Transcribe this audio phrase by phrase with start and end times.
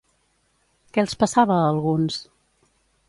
[0.95, 2.19] Què els passava a alguns?